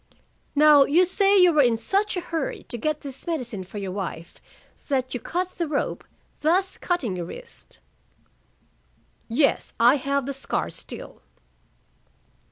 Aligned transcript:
"Now, 0.55 0.85
you 0.85 1.05
say 1.05 1.37
you 1.39 1.53
were 1.53 1.61
in 1.61 1.77
such 1.77 2.17
a 2.17 2.21
hurry 2.21 2.63
to 2.69 2.77
get 2.79 3.01
this 3.01 3.27
medicine 3.27 3.63
for 3.63 3.77
your 3.77 3.91
wife 3.91 4.41
that 4.87 5.13
you 5.13 5.19
cut 5.19 5.59
the 5.59 5.67
rope, 5.67 6.03
thus 6.39 6.75
cutting 6.75 7.15
your 7.17 7.27
wrist." 7.27 7.79
"Yes. 9.27 9.75
I 9.79 9.97
have 9.97 10.25
the 10.25 10.33
scar 10.33 10.71
still." 10.71 11.21